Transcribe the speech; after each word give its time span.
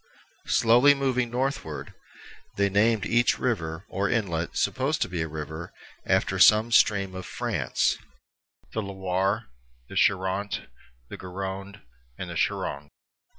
Slowly 0.47 0.95
moving 0.95 1.29
northward, 1.29 1.93
they 2.57 2.71
named 2.71 3.05
each 3.05 3.37
river, 3.37 3.85
or 3.87 4.09
inlet 4.09 4.57
supposed 4.57 4.99
to 5.03 5.07
be 5.07 5.21
a 5.21 5.27
river, 5.27 5.71
after 6.07 6.39
some 6.39 6.71
stream 6.71 7.13
of 7.13 7.23
France, 7.27 7.99
the 8.73 8.81
Loire, 8.81 9.51
the 9.89 9.95
Charente, 9.95 10.65
the 11.09 11.17
Garonne, 11.17 11.83
the 12.17 12.33
Gironde. 12.33 12.89